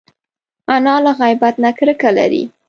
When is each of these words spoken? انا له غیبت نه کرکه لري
انا 0.75 0.95
له 1.03 1.11
غیبت 1.21 1.53
نه 1.63 1.69
کرکه 1.77 2.09
لري 2.17 2.43